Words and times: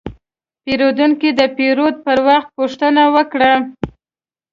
پیرودونکی 0.63 1.29
د 1.39 1.41
پیرود 1.57 1.95
پر 2.05 2.17
وخت 2.27 2.49
پوښتنه 2.57 3.03
وکړه. 3.15 3.53